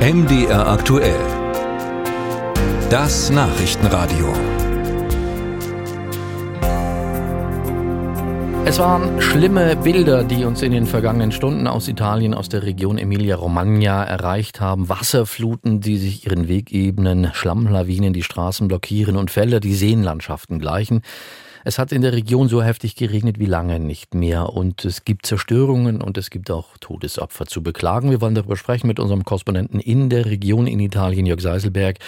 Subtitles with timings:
[0.00, 1.20] MDR aktuell.
[2.88, 4.32] Das Nachrichtenradio.
[8.64, 12.96] Es waren schlimme Bilder, die uns in den vergangenen Stunden aus Italien, aus der Region
[12.96, 14.88] Emilia-Romagna erreicht haben.
[14.88, 21.02] Wasserfluten, die sich ihren Weg ebnen, Schlammlawinen, die Straßen blockieren und Felder, die Seenlandschaften gleichen.
[21.64, 25.26] Es hat in der Region so heftig geregnet wie lange nicht mehr und es gibt
[25.26, 28.10] Zerstörungen und es gibt auch Todesopfer zu beklagen.
[28.10, 31.98] Wir wollen darüber sprechen mit unserem Korrespondenten in der Region in Italien, Jörg Seiselberg.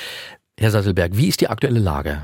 [0.58, 2.22] Herr Seiselberg, wie ist die aktuelle Lage?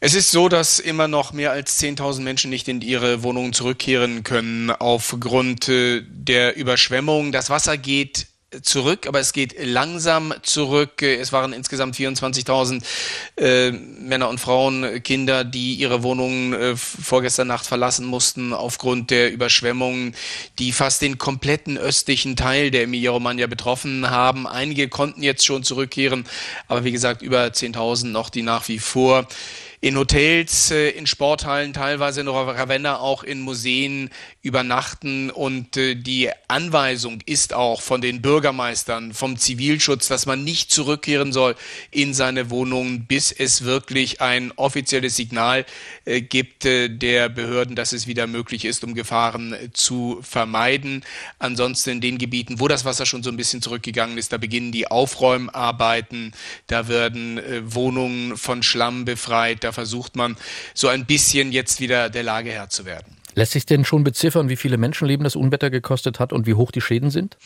[0.00, 4.24] Es ist so, dass immer noch mehr als 10.000 Menschen nicht in ihre Wohnungen zurückkehren
[4.24, 7.32] können aufgrund äh, der Überschwemmung.
[7.32, 8.26] Das Wasser geht
[8.62, 11.02] zurück, aber es geht langsam zurück.
[11.02, 12.82] Es waren insgesamt 24.000
[13.36, 19.32] äh, Männer und Frauen, Kinder, die ihre Wohnungen äh, vorgestern Nacht verlassen mussten aufgrund der
[19.32, 20.14] Überschwemmungen,
[20.58, 24.46] die fast den kompletten östlichen Teil der Emilia-Romagna betroffen haben.
[24.46, 26.24] Einige konnten jetzt schon zurückkehren,
[26.68, 29.26] aber wie gesagt über 10.000 noch, die nach wie vor
[29.86, 34.10] in Hotels, äh, in Sporthallen, teilweise in Ravenna auch in Museen
[34.42, 35.30] übernachten.
[35.30, 41.32] Und äh, die Anweisung ist auch von den Bürgermeistern, vom Zivilschutz, dass man nicht zurückkehren
[41.32, 41.54] soll
[41.92, 45.64] in seine Wohnungen, bis es wirklich ein offizielles Signal
[46.04, 51.04] äh, gibt der Behörden, dass es wieder möglich ist, um Gefahren zu vermeiden.
[51.38, 54.72] Ansonsten in den Gebieten, wo das Wasser schon so ein bisschen zurückgegangen ist, da beginnen
[54.72, 56.32] die Aufräumarbeiten,
[56.66, 57.40] da werden
[57.72, 60.36] Wohnungen von Schlamm befreit, da versucht man
[60.74, 63.16] so ein bisschen jetzt wieder der Lage Herr zu werden.
[63.34, 66.70] Lässt sich denn schon beziffern, wie viele Menschenleben das Unwetter gekostet hat und wie hoch
[66.70, 67.36] die Schäden sind?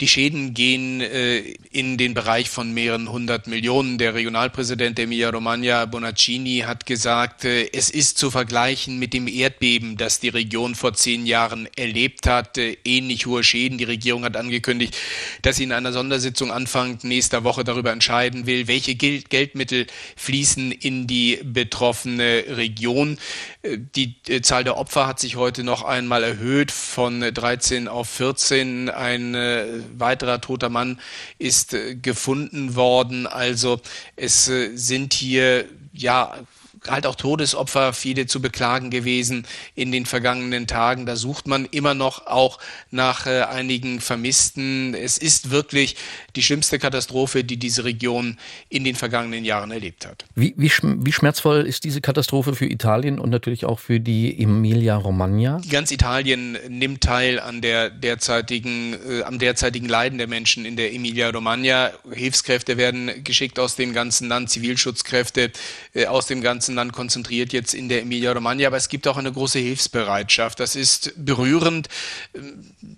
[0.00, 3.98] Die Schäden gehen äh, in den Bereich von mehreren hundert Millionen.
[3.98, 10.18] Der Regionalpräsident Emilia-Romagna, Bonaccini, hat gesagt, äh, es ist zu vergleichen mit dem Erdbeben, das
[10.18, 12.56] die Region vor zehn Jahren erlebt hat.
[12.56, 13.76] Äh, ähnlich hohe Schäden.
[13.76, 14.96] Die Regierung hat angekündigt,
[15.42, 20.72] dass sie in einer Sondersitzung Anfang nächster Woche darüber entscheiden will, welche Geld Geldmittel fließen
[20.72, 23.18] in die betroffene Region.
[23.60, 28.08] Äh, die äh, Zahl der Opfer hat sich heute noch einmal erhöht von 13 auf
[28.08, 28.88] 14.
[28.88, 29.34] Ein
[29.98, 30.98] weiterer toter Mann
[31.38, 33.26] ist äh, gefunden worden.
[33.26, 33.80] Also
[34.16, 36.34] es äh, sind hier ja
[36.88, 41.06] halt auch Todesopfer, viele zu beklagen gewesen in den vergangenen Tagen.
[41.06, 42.58] Da sucht man immer noch auch
[42.90, 44.94] nach äh, einigen Vermissten.
[44.94, 45.96] Es ist wirklich
[46.36, 50.24] die schlimmste Katastrophe, die diese Region in den vergangenen Jahren erlebt hat.
[50.34, 55.60] Wie, wie, wie schmerzvoll ist diese Katastrophe für Italien und natürlich auch für die Emilia-Romagna?
[55.70, 60.92] Ganz Italien nimmt teil an der derzeitigen, äh, am derzeitigen Leiden der Menschen in der
[60.94, 61.90] Emilia-Romagna.
[62.12, 65.50] Hilfskräfte werden geschickt aus dem ganzen Land, Zivilschutzkräfte
[65.94, 69.16] äh, aus dem ganzen ganzen Land konzentriert jetzt in der Emilia-Romagna, aber es gibt auch
[69.16, 70.60] eine große Hilfsbereitschaft.
[70.60, 71.88] Das ist berührend.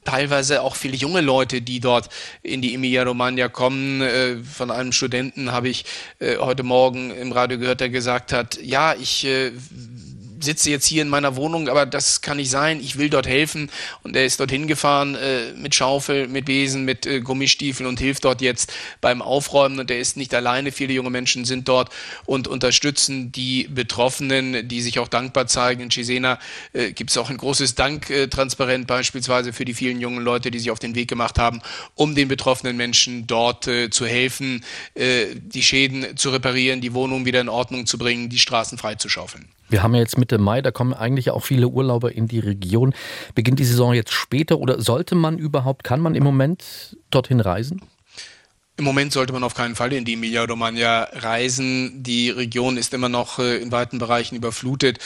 [0.05, 2.09] Teilweise auch viele junge Leute, die dort
[2.43, 4.03] in die Emilia-Romagna kommen.
[4.03, 5.85] Äh, von einem Studenten habe ich
[6.19, 9.53] äh, heute Morgen im Radio gehört, der gesagt hat, ja, ich äh,
[10.43, 13.71] sitze jetzt hier in meiner Wohnung, aber das kann nicht sein, ich will dort helfen.
[14.03, 18.25] Und er ist dorthin gefahren äh, mit Schaufel, mit Besen, mit äh, Gummistiefeln und hilft
[18.25, 19.79] dort jetzt beim Aufräumen.
[19.81, 21.91] Und er ist nicht alleine, viele junge Menschen sind dort
[22.27, 25.83] und unterstützen die Betroffenen, die sich auch dankbar zeigen.
[25.83, 26.39] In Cesena
[26.73, 30.71] äh, gibt es auch ein großes Danktransparent beispielsweise für die vielen jungen Leute, die sich
[30.71, 31.63] auf den Weg gemacht haben,
[31.95, 34.65] um den betroffenen Menschen dort äh, zu helfen,
[34.95, 39.49] äh, die Schäden zu reparieren, die Wohnung wieder in Ordnung zu bringen, die Straßen freizuschaufeln.
[39.73, 42.95] Wir haben ja jetzt Mitte Mai, da kommen eigentlich auch viele Urlauber in die Region.
[43.35, 47.81] Beginnt die Saison jetzt später oder sollte man überhaupt, kann man im Moment dorthin reisen?
[48.77, 52.03] Im Moment sollte man auf keinen Fall in die Emilia-Romagna reisen.
[52.03, 54.99] Die Region ist immer noch äh, in weiten Bereichen überflutet.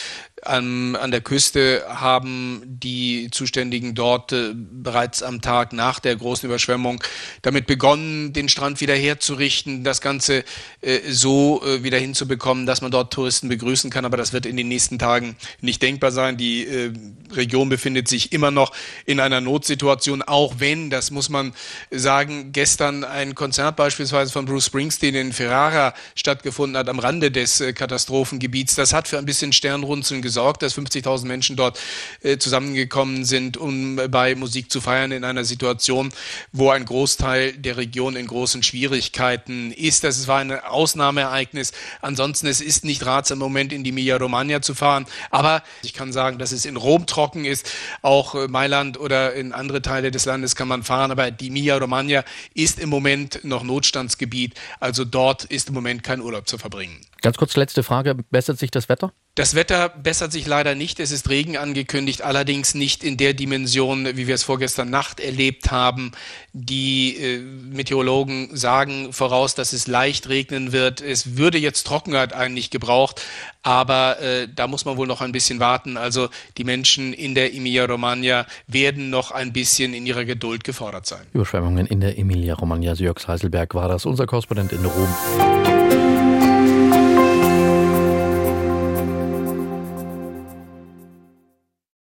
[0.42, 6.46] An, an der Küste haben die Zuständigen dort äh, bereits am Tag nach der großen
[6.46, 7.02] Überschwemmung
[7.40, 10.44] damit begonnen, den Strand wieder herzurichten, das Ganze
[10.82, 14.04] äh, so äh, wieder hinzubekommen, dass man dort Touristen begrüßen kann.
[14.04, 16.36] Aber das wird in den nächsten Tagen nicht denkbar sein.
[16.36, 16.92] Die äh,
[17.32, 18.72] Region befindet sich immer noch
[19.06, 21.54] in einer Notsituation, auch wenn, das muss man
[21.90, 27.62] sagen, gestern ein Konzert beispielsweise von Bruce Springsteen in Ferrara stattgefunden hat, am Rande des
[27.62, 28.74] äh, Katastrophengebiets.
[28.74, 31.78] Das hat für ein bisschen Sternrunzeln gesorgt, dass 50.000 Menschen dort
[32.20, 36.12] äh, zusammengekommen sind, um bei Musik zu feiern in einer Situation,
[36.50, 40.02] wo ein Großteil der Region in großen Schwierigkeiten ist.
[40.02, 41.70] Das war ein Ausnahmeereignis.
[42.00, 45.06] Ansonsten, es ist nicht ratsam, im Moment in die Emilia Romagna zu fahren.
[45.30, 47.70] Aber ich kann sagen, dass es in Rom trocken ist.
[48.02, 51.12] Auch äh, Mailand oder in andere Teile des Landes kann man fahren.
[51.12, 54.54] Aber die Emilia Romagna ist im Moment noch Notstandsgebiet.
[54.80, 57.00] Also dort ist im Moment kein Urlaub zu verbringen.
[57.22, 58.14] Ganz kurz letzte Frage.
[58.14, 59.12] Bessert sich das Wetter?
[59.36, 60.98] Das Wetter bessert sich leider nicht.
[60.98, 65.70] Es ist Regen angekündigt, allerdings nicht in der Dimension, wie wir es vorgestern Nacht erlebt
[65.70, 66.12] haben.
[66.54, 71.02] Die äh, Meteorologen sagen voraus, dass es leicht regnen wird.
[71.02, 73.20] Es würde jetzt Trockenheit eigentlich gebraucht,
[73.62, 75.98] aber äh, da muss man wohl noch ein bisschen warten.
[75.98, 81.26] Also die Menschen in der Emilia-Romagna werden noch ein bisschen in ihrer Geduld gefordert sein.
[81.34, 82.94] Überschwemmungen in der Emilia-Romagna.
[82.94, 85.85] Jörg Heiselberg war das, unser Korrespondent in Rom.